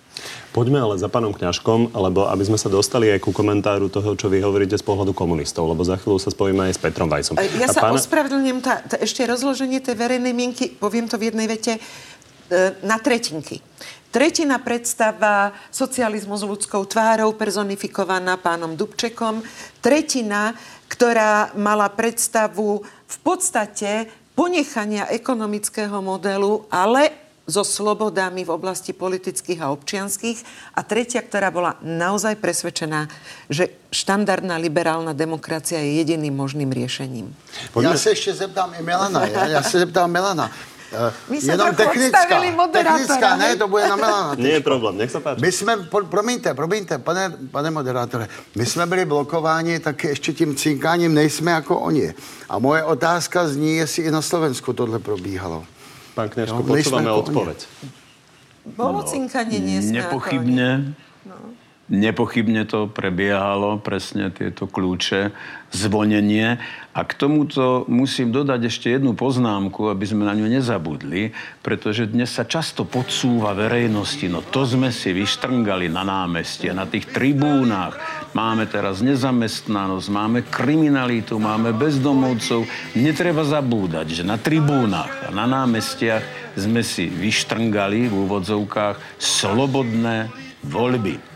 [0.54, 4.30] Poďme ale za pánom Kňažkom, lebo aby sme sa dostali aj ku komentáru toho, čo
[4.30, 7.34] vy hovoríte z pohľadu komunistov, lebo za chvíľu sa spojíme aj s Petrom Vajsom.
[7.58, 7.98] Ja a sa pána...
[7.98, 11.80] ospravedlňujem, tá, tá, ešte rozloženie tej verejnej mienky, poviem to v jednej vete, e,
[12.86, 13.58] na tretinky.
[14.14, 19.42] Tretina predstava socializmu s ľudskou tvárou, personifikovaná pánom Dubčekom.
[19.82, 20.54] Tretina,
[20.86, 29.70] ktorá mala predstavu v podstate ponechania ekonomického modelu, ale so slobodami v oblasti politických a
[29.72, 30.38] občianských.
[30.74, 33.08] A tretia, ktorá bola naozaj presvedčená,
[33.52, 37.28] že štandardná liberálna demokracia je jediným možným riešením.
[37.76, 37.94] Poďme...
[37.94, 39.28] Ja sa ešte zeptám i Milana.
[39.28, 40.48] Ja, ja sa zeptám Milana.
[41.28, 42.26] My sme Jenom technická,
[42.72, 44.34] technická, ne, to bude na Milana.
[44.40, 45.40] Nie je problém, nech sa páči.
[45.42, 51.14] My jsme, promiňte, promiňte, pane, pane moderátore, my jsme byli blokováni taky ještě tím cinkáním,
[51.14, 52.14] nejsme jako oni.
[52.48, 55.64] A moje otázka zní, jestli i na Slovensku tohle probíhalo.
[56.14, 57.58] Pán Kňažko, no, počúvame odpoveď.
[58.64, 60.94] Bolo cinkanie, nie Nepochybne.
[61.26, 61.36] No.
[61.84, 65.36] Nepochybne to prebiehalo, presne tieto kľúče,
[65.68, 66.56] zvonenie.
[66.96, 72.32] A k tomuto musím dodať ešte jednu poznámku, aby sme na ňu nezabudli, pretože dnes
[72.32, 78.00] sa často podsúva verejnosti, no to sme si vyštrngali na námestie, na tých tribúnach.
[78.32, 82.64] Máme teraz nezamestnanosť, máme kriminalitu, máme bezdomovcov.
[82.96, 90.32] Netreba zabúdať, že na tribúnach a na námestiach sme si vyštrngali v úvodzovkách slobodné
[90.64, 91.33] voľby.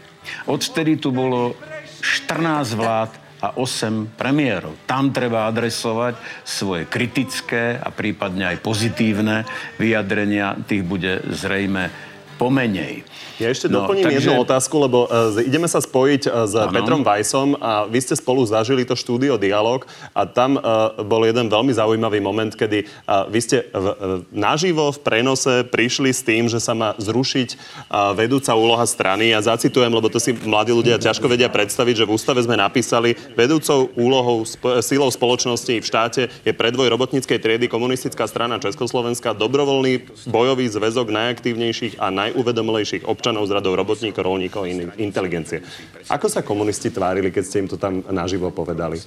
[0.48, 1.54] Odvtedy tu bolo
[2.00, 4.74] 14 vlád a 8 premiérov.
[4.82, 9.46] Tam treba adresovať svoje kritické a prípadne aj pozitívne
[9.78, 10.58] vyjadrenia.
[10.66, 12.07] Tých bude zrejme
[12.38, 13.02] pomenej.
[13.38, 14.18] Ja ešte no, doplním takže...
[14.18, 16.74] jednu otázku, lebo uh, ideme sa spojiť uh, s ano.
[16.74, 21.46] Petrom Vajsom a vy ste spolu zažili to štúdio Dialog a tam uh, bol jeden
[21.46, 23.94] veľmi zaujímavý moment, kedy uh, vy ste v, uh,
[24.34, 29.30] naživo v prenose prišli s tým, že sa má zrušiť uh, vedúca úloha strany.
[29.30, 33.14] Ja zacitujem, lebo to si mladí ľudia ťažko vedia predstaviť, že v ústave sme napísali,
[33.38, 40.26] vedúcou úlohou sp- silou spoločnosti v štáte je predvoj robotníckej triedy komunistická strana Československa, dobrovoľný
[40.26, 45.62] bojový zväzok najaktívnejších a najuvedomilejších občanov občanov z radou robotníkov, rolníkov a inteligencie.
[46.08, 49.00] Ako sa komunisti tvárili, keď ste im to tam naživo povedali?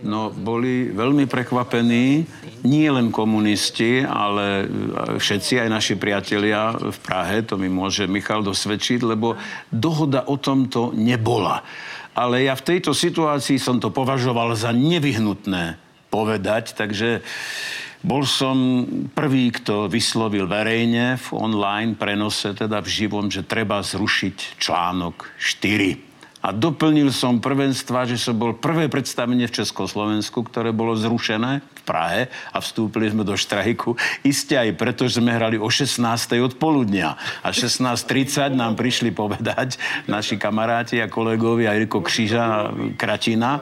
[0.00, 2.24] No, boli veľmi prekvapení,
[2.64, 4.64] nie len komunisti, ale
[5.20, 9.36] všetci, aj naši priatelia v Prahe, to mi môže Michal dosvedčiť, lebo
[9.68, 11.60] dohoda o tomto nebola.
[12.16, 15.76] Ale ja v tejto situácii som to považoval za nevyhnutné
[16.10, 17.20] povedať, takže
[18.00, 24.56] bol som prvý, kto vyslovil verejne v online prenose, teda v živom, že treba zrušiť
[24.56, 26.09] článok 4.
[26.40, 31.82] A doplnil som prvenstva, že som bol prvé predstavenie v Československu, ktoré bolo zrušené v
[31.84, 33.92] Prahe a vstúpili sme do štrajku.
[34.24, 36.00] Isté aj preto, že sme hrali o 16.
[36.40, 37.20] od poludnia.
[37.44, 39.76] A 16.30 nám prišli povedať
[40.08, 43.60] naši kamaráti a kolegovia Eriko Kříža Kratina,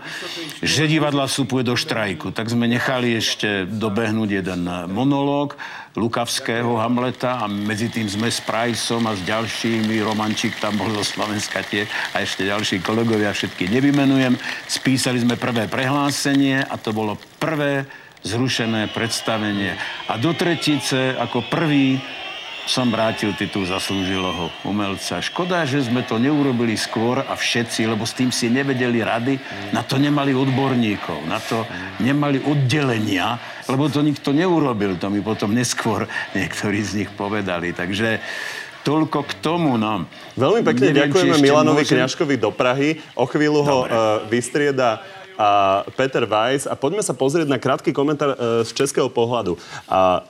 [0.62, 2.30] že divadla vstupuje do štrajku.
[2.30, 5.58] Tak sme nechali ešte dobehnúť jeden monológ
[5.98, 11.02] Lukavského Hamleta a medzi tým sme s Priceom a s ďalšími, Romančík tam bol zo
[11.02, 14.38] Slovenska tie a ešte ďalší kolegovia, všetky nevymenujem.
[14.70, 17.90] Spísali sme prvé prehlásenie a to bolo prvé
[18.22, 19.74] zrušené predstavenie.
[20.06, 21.98] A do tretice ako prvý
[22.68, 25.24] som vrátil titul zaslúžilého umelca.
[25.24, 29.40] Škoda, že sme to neurobili skôr a všetci, lebo s tým si nevedeli rady,
[29.72, 31.64] na to nemali odborníkov, na to
[32.04, 36.04] nemali oddelenia, lebo to nikto neurobil, to mi potom neskôr
[36.36, 37.72] niektorí z nich povedali.
[37.72, 38.20] Takže
[38.84, 39.80] toľko k tomu.
[39.80, 40.04] No.
[40.36, 42.04] Veľmi pekne Neviem, ďakujeme Milanovi môžem...
[42.04, 43.00] Kňažkovi do Prahy.
[43.16, 43.88] O chvíľu ho uh,
[44.28, 45.00] vystrieda
[45.38, 49.56] a Peter Weiss a poďme sa pozrieť na krátky komentár uh, z českého pohľadu.
[49.88, 50.24] A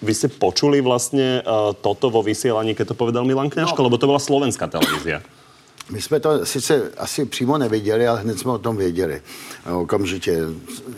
[0.00, 3.86] vy ste počuli vlastne uh, toto vo vysielaní, keď to povedal Milan Kňažko, no.
[3.92, 5.20] lebo to bola slovenská televízia.
[5.90, 9.22] My jsme to sice asi přímo neviděli, ale hned jsme o tom věděli.
[9.72, 10.38] Okamžitě,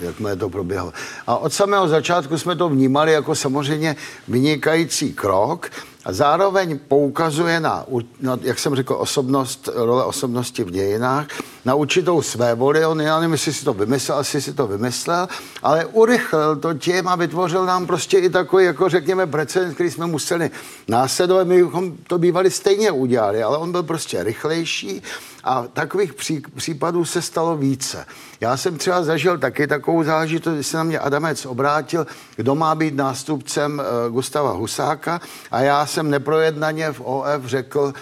[0.00, 0.92] jakmile to proběhlo.
[1.26, 3.96] A od samého začátku jsme to vnímali jako samozřejmě
[4.28, 5.70] vynikající krok,
[6.04, 7.86] a zároveň poukazuje na,
[8.20, 11.26] na, jak jsem řekl, osobnost, role osobnosti v dějinách,
[11.64, 12.86] na určitou své voli.
[12.86, 15.28] On, já nevím, jestli si to vymyslel, asi si to vymyslel,
[15.62, 20.06] ale urychlil to tím a vytvořil nám prostě i takový, jako řekněme, precedent, který jsme
[20.06, 20.50] museli
[20.88, 21.46] následovat.
[21.46, 25.02] My bychom to bývali stejně udělali, ale on byl prostě rychlejší
[25.44, 28.06] a takových pří, případů se stalo více.
[28.40, 32.74] Já jsem třeba zažil taky takovou záležitost, když se na mě Adamec obrátil, kdo má
[32.74, 37.92] být nástupcem uh, Gustava Husáka a já jsem neprojednaně v OF řekl,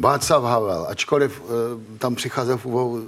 [0.00, 3.02] Václav Havel, ačkoliv e, tam přicházel v úvahu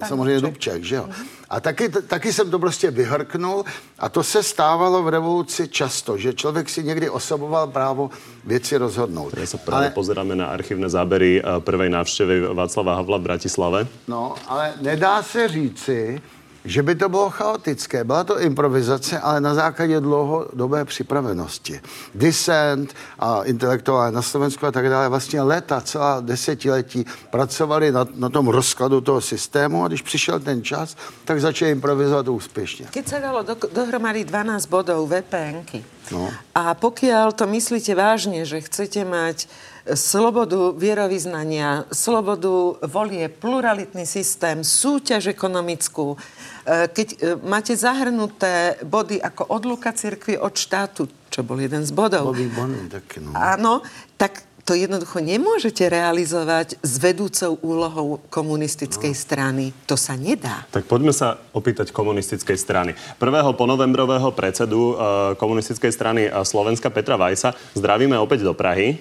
[0.00, 1.08] e, samozřejmě Dubček, že jo.
[1.46, 3.64] A taky, taky jsem to prostě vyhrknul
[3.98, 8.10] a to se stávalo v revoluci často, že člověk si někdy osoboval právo
[8.44, 9.30] věci rozhodnout.
[9.38, 9.94] Ja sa práve ale...
[9.94, 13.80] pozeráme na archívne zábery prvej návštevy Václava Havla v Bratislave.
[14.10, 16.18] No, ale nedá se říci,
[16.66, 18.04] že by to bylo chaotické.
[18.04, 21.80] Byla to improvizace, ale na základě dlouhodobé připravenosti.
[22.14, 28.28] Dissent a intelektuálně na Slovensku a tak dále vlastně leta, celá desetiletí pracovali na, na
[28.28, 32.86] tom rozkladu toho systému a když přišel ten čas, tak začali improvizovat úspěšně.
[32.90, 36.30] Keď sa dalo do, dohromady 12 bodov VPNky no.
[36.54, 39.46] a pokiaľ to myslíte vážne, že chcete mať
[39.94, 46.18] slobodu vierovýznania, slobodu volie, pluralitný systém, súťaž ekonomickú,
[46.66, 51.94] E, keď e, máte zahrnuté body ako odluka cirkvi od štátu, čo bol jeden z
[51.94, 52.34] bodov.
[52.34, 53.30] Body, body, tak, no.
[53.38, 53.86] Áno,
[54.18, 59.20] tak to jednoducho nemôžete realizovať s vedúcou úlohou komunistickej no.
[59.22, 59.64] strany.
[59.86, 60.66] To sa nedá.
[60.74, 62.90] Tak poďme sa opýtať komunistickej strany.
[63.14, 68.98] Prvého ponovembrového predsedu uh, komunistickej strany Slovenska Petra Vajsa zdravíme opäť do Prahy.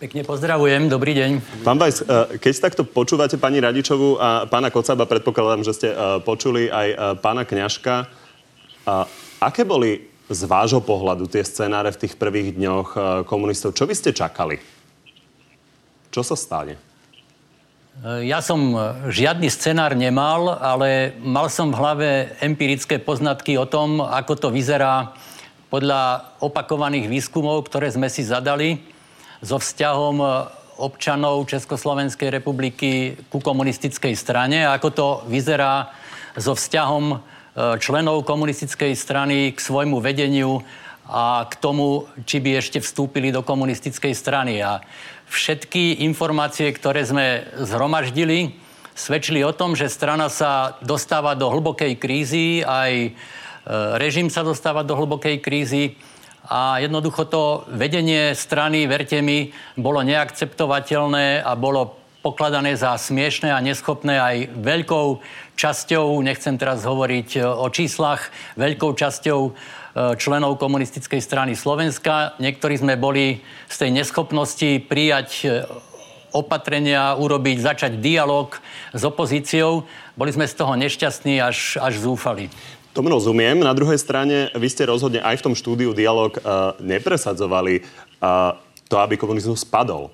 [0.00, 1.60] Pekne pozdravujem, dobrý deň.
[1.60, 6.24] Pán Bajs, e, keď takto počúvate pani Radičovú a pána Kocaba, predpokladám, že ste e,
[6.24, 8.08] počuli aj e, pána Kňažka.
[9.44, 12.88] Aké boli z vášho pohľadu tie scenáre v tých prvých dňoch
[13.28, 13.76] komunistov?
[13.76, 14.56] Čo by ste čakali?
[16.08, 16.80] Čo sa stane?
[18.24, 18.72] Ja som
[19.04, 22.08] žiadny scenár nemal, ale mal som v hlave
[22.40, 25.12] empirické poznatky o tom, ako to vyzerá
[25.68, 28.80] podľa opakovaných výskumov, ktoré sme si zadali
[29.40, 30.26] so vzťahom e,
[30.80, 35.92] občanov Československej republiky ku komunistickej strane ako to vyzerá
[36.36, 37.16] so vzťahom e,
[37.80, 40.64] členov komunistickej strany k svojmu vedeniu
[41.10, 44.62] a k tomu, či by ešte vstúpili do komunistickej strany.
[44.62, 44.78] A
[45.26, 48.54] všetky informácie, ktoré sme zhromaždili,
[48.94, 53.10] svedčili o tom, že strana sa dostáva do hlbokej krízy, aj e,
[53.98, 55.98] režim sa dostáva do hlbokej krízy
[56.48, 63.64] a jednoducho to vedenie strany, verte mi, bolo neakceptovateľné a bolo pokladané za smiešné a
[63.64, 65.06] neschopné aj veľkou
[65.56, 68.28] časťou, nechcem teraz hovoriť e, o číslach,
[68.60, 69.50] veľkou časťou e,
[70.20, 72.36] členov komunistickej strany Slovenska.
[72.36, 75.64] Niektorí sme boli z tej neschopnosti prijať e,
[76.36, 78.52] opatrenia, urobiť, začať dialog
[78.92, 79.88] s opozíciou.
[80.14, 82.52] Boli sme z toho nešťastní až, až zúfali.
[82.90, 83.62] Tomu rozumiem.
[83.62, 87.86] Na druhej strane, vy ste rozhodne aj v tom štúdiu Dialog uh, nepresadzovali
[88.18, 88.58] uh,
[88.90, 90.10] to, aby komunizmus spadol.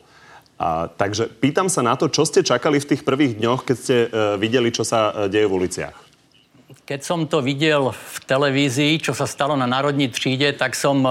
[0.60, 3.96] Uh, takže pýtam sa na to, čo ste čakali v tých prvých dňoch, keď ste
[4.04, 5.96] uh, videli, čo sa uh, deje v uliciach.
[6.84, 11.02] Keď som to videl v televízii, čo sa stalo na Národní tříde, tak som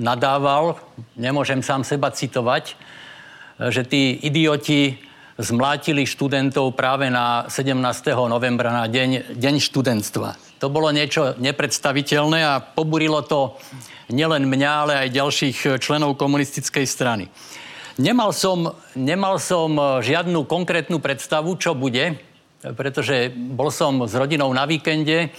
[0.00, 0.80] nadával,
[1.20, 2.72] nemôžem sám seba citovať,
[3.68, 4.96] že tí idioti
[5.36, 7.76] zmlátili študentov práve na 17.
[8.24, 10.51] novembra, na deň, deň študentstva.
[10.62, 13.58] To bolo niečo nepredstaviteľné a poburilo to
[14.14, 17.26] nielen mňa, ale aj ďalších členov komunistickej strany.
[17.98, 22.14] Nemal som, nemal som žiadnu konkrétnu predstavu, čo bude,
[22.78, 25.34] pretože bol som s rodinou na víkende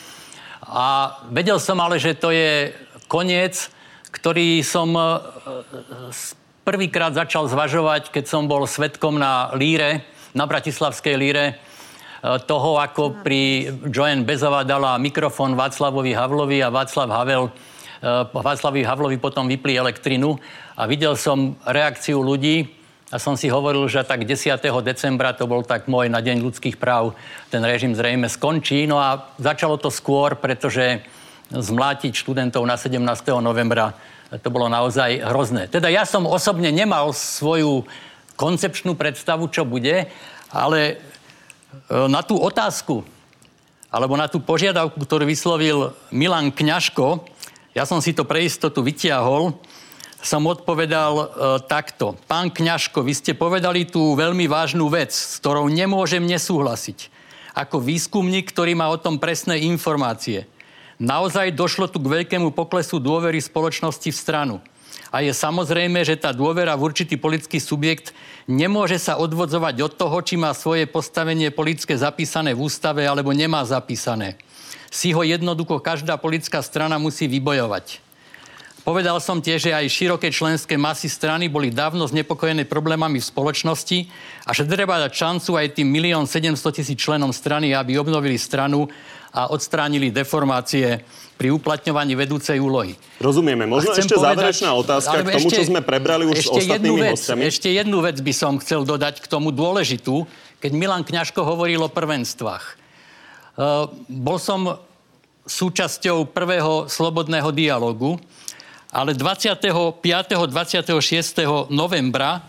[0.60, 2.76] a vedel som ale, že to je
[3.08, 3.72] koniec,
[4.12, 5.04] ktorý som e,
[6.68, 10.04] prvýkrát začal zvažovať, keď som bol svetkom na Líre,
[10.36, 11.73] na Bratislavskej Líre, Eh,
[12.24, 19.20] toho, ako pri Joanne Bezová dala mikrofón Václavovi Havlovi a Václav Havel eh, Václavi Havlovi
[19.20, 20.40] potom vypli elektrinu
[20.80, 22.72] a videl som reakciu ľudí
[23.12, 24.58] a som si hovoril, že tak 10.
[24.82, 27.14] decembra, to bol tak môj na Deň ľudských práv,
[27.54, 28.90] ten režim zrejme skončí.
[28.90, 31.06] No a začalo to skôr, pretože
[31.54, 32.98] zmlátiť študentov na 17.
[33.38, 33.94] novembra
[34.42, 35.70] to bolo naozaj hrozné.
[35.70, 37.86] Teda ja som osobne nemal svoju
[38.34, 40.10] koncepčnú predstavu, čo bude,
[40.50, 41.23] ale E,
[41.90, 43.06] na tú otázku,
[43.94, 47.22] alebo na tú požiadavku, ktorú vyslovil Milan Kňažko,
[47.78, 49.54] ja som si to pre istotu vytiahol,
[50.24, 51.26] som odpovedal e,
[51.68, 52.16] takto.
[52.32, 57.12] Pán Kňažko, vy ste povedali tú veľmi vážnu vec, s ktorou nemôžem nesúhlasiť.
[57.54, 60.48] Ako výskumník, ktorý má o tom presné informácie.
[60.98, 64.56] Naozaj došlo tu k veľkému poklesu dôvery spoločnosti v stranu.
[65.14, 68.18] A je samozrejme, že tá dôvera v určitý politický subjekt
[68.50, 73.62] nemôže sa odvodzovať od toho, či má svoje postavenie politické zapísané v ústave alebo nemá
[73.62, 74.42] zapísané.
[74.90, 78.02] Si ho jednoducho každá politická strana musí vybojovať.
[78.84, 84.12] Povedal som tiež, že aj široké členské masy strany boli dávno znepokojené problémami v spoločnosti
[84.44, 88.92] a že treba dať šancu aj tým milión 700 tisíc členom strany, aby obnovili stranu
[89.32, 91.00] a odstránili deformácie
[91.36, 92.94] pri uplatňovaní vedúcej úlohy.
[93.18, 93.66] Rozumieme.
[93.66, 96.94] Možno ešte povedať, záverečná otázka k tomu, ešte, čo sme prebrali už s ostatnými jednu
[97.02, 97.42] vec, hostiami.
[97.50, 100.30] Ešte jednu vec by som chcel dodať k tomu dôležitú,
[100.62, 102.66] keď Milan Kňažko hovoril o prvenstvách.
[103.54, 104.80] Uh, bol som
[105.44, 108.16] súčasťou prvého slobodného dialogu,
[108.94, 110.00] ale 25.
[110.00, 111.70] 26.
[111.74, 112.46] novembra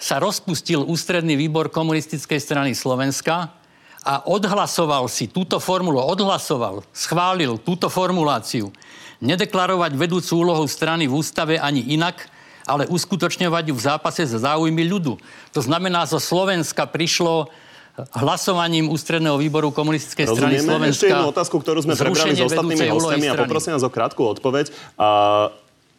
[0.00, 3.59] sa rozpustil ústredný výbor komunistickej strany Slovenska
[4.00, 8.72] a odhlasoval si túto formulu, odhlasoval, schválil túto formuláciu.
[9.20, 12.24] Nedeklarovať vedúcu úlohu strany v ústave ani inak,
[12.64, 15.20] ale uskutočňovať ju v zápase za záujmy ľudu.
[15.52, 17.52] To znamená, zo Slovenska prišlo
[18.16, 20.72] hlasovaním ústredného výboru komunistickej strany Rozumieme.
[20.72, 20.96] Slovenska.
[20.96, 24.72] Ešte jednu otázku, ktorú sme prebrali s ostatnými hostiami a poprosím vás o krátku odpoveď.
[24.96, 25.08] A,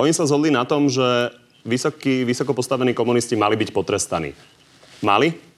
[0.02, 1.30] oni sa zhodli na tom, že
[1.62, 4.34] vysokí, vysoko postavení komunisti mali byť potrestaní.
[5.06, 5.51] Mali?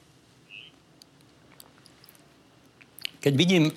[3.24, 3.74] Keď vidím e,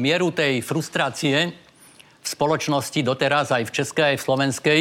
[0.00, 4.80] mieru tej frustrácie v spoločnosti doteraz aj v Českej, aj v Slovenskej,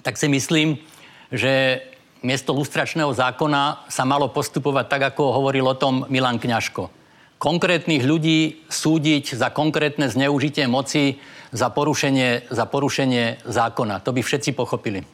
[0.00, 0.80] tak si myslím,
[1.28, 1.84] že
[2.24, 6.88] miesto lustračného zákona sa malo postupovať tak, ako hovoril o tom Milan Kňažko.
[7.36, 11.20] Konkrétnych ľudí súdiť za konkrétne zneužitie moci,
[11.52, 14.00] za porušenie, za porušenie zákona.
[14.08, 15.04] To by všetci pochopili.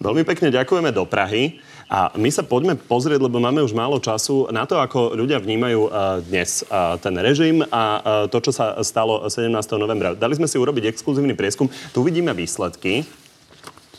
[0.00, 1.60] Veľmi pekne ďakujeme do Prahy.
[1.92, 5.92] A my sa poďme pozrieť, lebo máme už málo času, na to, ako ľudia vnímajú
[5.92, 8.00] uh, dnes uh, ten režim a uh,
[8.32, 9.52] to, čo sa stalo 17.
[9.76, 10.16] novembra.
[10.16, 11.68] Dali sme si urobiť exkluzívny prieskum.
[11.92, 13.04] Tu vidíme výsledky.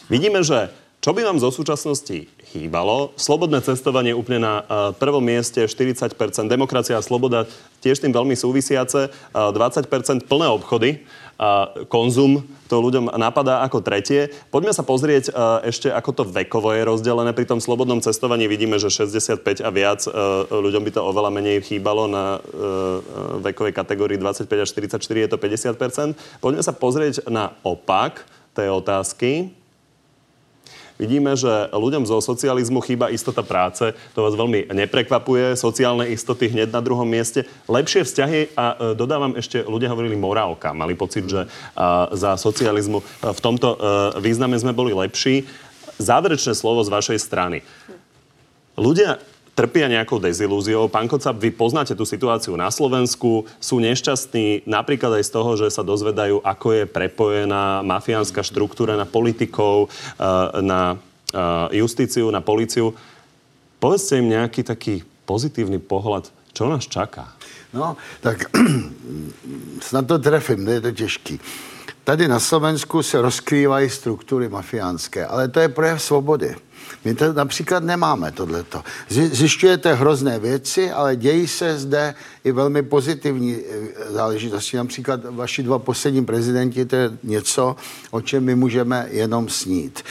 [0.10, 0.74] Vidíme, že
[1.04, 3.12] čo by vám zo súčasnosti chýbalo?
[3.20, 6.16] Slobodné cestovanie úplne na uh, prvom mieste, 40%.
[6.48, 7.44] Demokracia a sloboda
[7.84, 9.12] tiež tým veľmi súvisiace.
[9.36, 11.04] Uh, 20% plné obchody
[11.90, 14.30] konzum to ľuďom napadá ako tretie.
[14.50, 17.34] Poďme sa pozrieť e, ešte, ako to vekovo je rozdelené.
[17.34, 20.10] Pri tom slobodnom cestovaní vidíme, že 65 a viac e,
[20.50, 25.38] ľuďom by to oveľa menej chýbalo na e, vekovej kategórii 25 až 44 je to
[25.38, 29.54] 50% Poďme sa pozrieť na opak tej otázky.
[31.02, 33.98] Vidíme, že ľuďom zo socializmu chýba istota práce.
[34.14, 35.58] To vás veľmi neprekvapuje.
[35.58, 37.50] Sociálne istoty hneď na druhom mieste.
[37.66, 40.70] Lepšie vzťahy a e, dodávam ešte, ľudia hovorili morálka.
[40.78, 41.50] Mali pocit, že
[42.14, 43.78] za socializmu e, v tomto e,
[44.22, 45.50] význame sme boli lepší.
[45.98, 47.66] Záverečné slovo z vašej strany.
[48.78, 49.18] Ľudia
[49.54, 50.90] trpia nejakou dezilúziou.
[50.90, 55.68] Pán Kocap, vy poznáte tú situáciu na Slovensku, sú nešťastní napríklad aj z toho, že
[55.70, 60.26] sa dozvedajú, ako je prepojená mafiánska štruktúra na politikov, eh,
[60.62, 62.98] na eh, justíciu, na policiu.
[63.78, 67.30] Povedzte im nejaký taký pozitívny pohľad, čo nás čaká.
[67.74, 68.50] No, tak
[69.88, 71.36] snad to trefím, je to těžký.
[72.04, 76.56] Tady na Slovensku se rozkrývají struktury mafiánské, ale to je projev svobody.
[77.06, 78.84] My to například nemáme tohleto.
[79.10, 84.78] Zjišťujete hrozné věci, ale dějí se zde i velmi pozitivní eh, záležitosti.
[84.78, 87.76] Například vaši dva poslední prezidenti, to je něco,
[88.12, 90.04] o čem my můžeme jenom snít.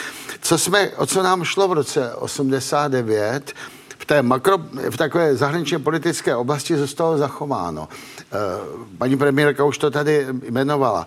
[0.43, 3.53] Co jsme, o co nám šlo v roce 89,
[3.99, 4.59] v té makro,
[4.91, 7.89] v takové zahraničně politické oblasti zůstalo zachováno.
[8.19, 8.37] Eh,
[8.99, 11.07] paní premiérka už to tady jmenovala.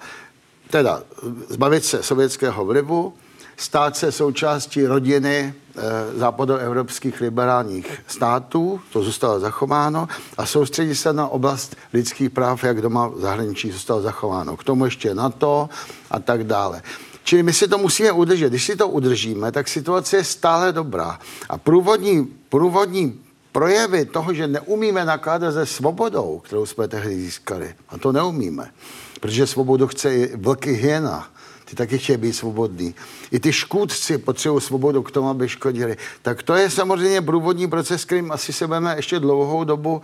[0.70, 1.04] Teda
[1.50, 3.14] zbavit se sovětského vlivu,
[3.58, 11.28] stát se součástí rodiny e, západoevropských liberálních států, to zůstalo zachováno, a soustředí se na
[11.28, 14.58] oblast lidských práv, jak doma v zahraničí zůstalo zachováno.
[14.58, 15.70] K tomu ještě NATO
[16.12, 16.82] a tak dále.
[17.24, 18.50] Čili my si to musíme udržet.
[18.50, 21.20] Když si to udržíme, tak situace je stále dobrá.
[21.50, 23.20] A průvodní, průvodní
[23.52, 28.72] projevy toho, že neumíme nakládat se svobodou, kterou jsme tehdy získali, a to neumíme,
[29.20, 31.28] protože svobodu chce i vlky hyena,
[31.66, 32.96] ty taky chtějí být svobodní.
[33.32, 35.98] I ty škůdci potřebují svobodu k tomu, aby škodili.
[36.22, 40.02] Tak to je samozřejmě průvodní proces, kterým asi se budeme ještě dlouhou dobu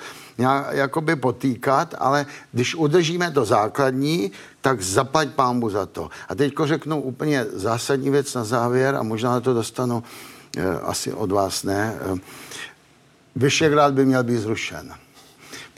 [0.71, 4.31] jakoby potýkat, ale když udržíme to základní,
[4.61, 6.09] tak zaplať pámbu za to.
[6.29, 10.03] A teď řeknu úplně zásadní věc na závěr a možná to dostanu
[10.57, 11.95] eh, asi od vás ne.
[12.15, 12.19] Eh,
[13.35, 14.93] Vyšegrad by měl být zrušen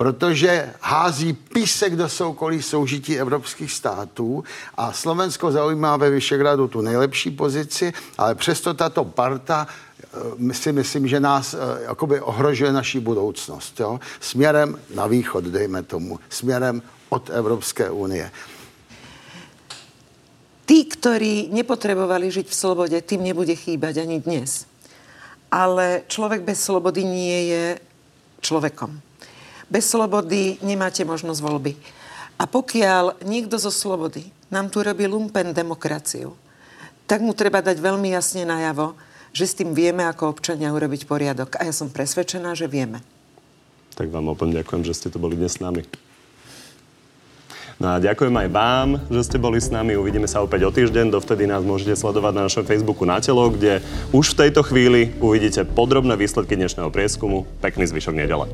[0.04, 4.44] protože hází písek do soukolí soužití evropských států
[4.76, 9.68] a Slovensko zaujímá ve Vyšegradu tu nejlepší pozici, ale přesto tato parta
[10.44, 13.80] eh, si myslím, že nás eh, jakoby ohrožuje naší budoucnost.
[13.80, 14.00] Jo?
[14.20, 16.20] Směrem na východ, dejme tomu.
[16.30, 18.32] Směrem od Evropské unie.
[20.68, 24.68] Tí, ktorí nepotrebovali žiť v slobode, tým nebude chýbať ani dnes.
[25.48, 27.66] Ale človek bez slobody nie je
[28.44, 29.13] človekom.
[29.72, 31.74] Bez slobody nemáte možnosť voľby.
[32.40, 36.34] A pokiaľ niekto zo slobody nám tu robí lumpen demokraciu,
[37.06, 38.98] tak mu treba dať veľmi jasne najavo,
[39.34, 41.58] že s tým vieme ako občania urobiť poriadok.
[41.58, 43.02] A ja som presvedčená, že vieme.
[43.94, 45.86] Tak vám opäť ďakujem, že ste tu boli dnes s nami.
[47.82, 49.98] No a ďakujem aj vám, že ste boli s nami.
[49.98, 51.10] Uvidíme sa opäť o týždeň.
[51.10, 53.82] Dovtedy nás môžete sledovať na našom Facebooku na telo, kde
[54.14, 57.50] už v tejto chvíli uvidíte podrobné výsledky dnešného prieskumu.
[57.60, 58.46] Pekný zvyšok nedele.